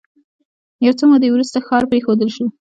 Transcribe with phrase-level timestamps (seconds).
[0.85, 2.45] یو څه موده وروسته ښار پرېښودل شو.